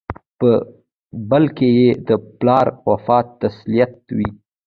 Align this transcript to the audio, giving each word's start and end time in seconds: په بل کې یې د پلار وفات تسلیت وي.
په 0.39 0.49
بل 1.29 1.43
کې 1.57 1.67
یې 1.79 1.89
د 2.07 2.09
پلار 2.37 2.65
وفات 2.89 3.25
تسلیت 3.41 3.93
وي. 4.17 4.29